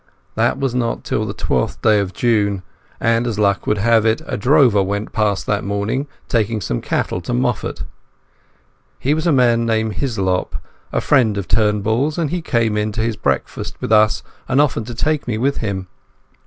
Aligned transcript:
That 0.33 0.57
was 0.59 0.73
not 0.73 1.03
till 1.03 1.27
the 1.27 1.33
twelfth 1.35 1.83
day 1.83 1.99
of 1.99 2.11
June, 2.11 2.63
and 2.99 3.27
as 3.27 3.37
luck 3.37 3.67
would 3.67 3.77
have 3.77 4.03
it 4.03 4.19
a 4.25 4.35
drover 4.35 4.81
went 4.81 5.11
past 5.13 5.45
that 5.45 5.63
morning 5.63 6.07
taking 6.27 6.59
some 6.59 6.81
cattle 6.81 7.21
to 7.21 7.35
Moffat. 7.35 7.83
He 8.97 9.13
was 9.13 9.27
a 9.27 9.31
man 9.31 9.63
named 9.63 9.93
Hislop, 9.97 10.55
a 10.91 11.01
friend 11.01 11.37
of 11.37 11.47
Turnbull's, 11.47 12.17
and 12.17 12.31
he 12.31 12.41
came 12.41 12.77
in 12.77 12.91
to 12.93 13.01
his 13.01 13.15
breakfast 13.15 13.79
with 13.79 13.91
us 13.91 14.23
and 14.47 14.59
offered 14.59 14.87
to 14.87 14.95
take 14.95 15.27
me 15.27 15.37
with 15.37 15.57
him. 15.57 15.85